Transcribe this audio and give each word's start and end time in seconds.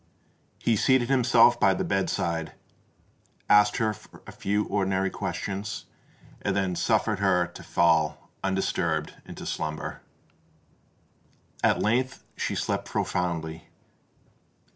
He 0.57 0.75
seated 0.77 1.09
himself 1.09 1.59
by 1.59 1.75
the 1.75 1.83
bed 1.83 2.09
side, 2.09 2.53
asked 3.47 3.77
her 3.77 3.95
a 4.25 4.31
few 4.31 4.63
ordinary 4.65 5.11
questions, 5.11 5.85
and 6.41 6.55
then 6.55 6.75
suffered 6.75 7.19
her 7.19 7.45
to 7.45 7.61
fall 7.61 8.31
undisturbed 8.43 9.13
into 9.27 9.45
slumber. 9.45 10.01
At 11.63 11.83
length 11.83 12.23
she 12.35 12.55
slept 12.55 12.85
profoundly. 12.85 13.67